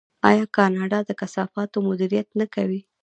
[0.29, 2.81] آیا کاناډا د کثافاتو مدیریت نه کوي؟